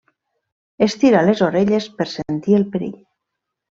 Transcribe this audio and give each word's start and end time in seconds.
Estira 0.87 1.21
les 1.27 1.43
orelles 1.49 1.87
per 1.99 2.09
sentir 2.15 2.59
el 2.61 2.67
perill. 2.77 2.97